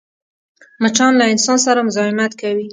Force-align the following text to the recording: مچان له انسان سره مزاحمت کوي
مچان 0.81 1.11
له 1.19 1.25
انسان 1.33 1.57
سره 1.65 1.85
مزاحمت 1.87 2.31
کوي 2.41 2.67